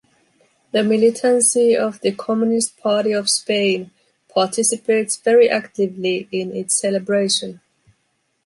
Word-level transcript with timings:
The 0.71 0.83
militancy 0.83 1.77
of 1.77 1.99
the 2.01 2.11
Communist 2.11 2.75
Party 2.77 3.11
of 3.11 3.29
Spain 3.29 3.91
participates 4.33 5.17
very 5.17 5.47
actively 5.47 6.27
in 6.31 6.55
its 6.55 6.75
celebration. 6.81 7.61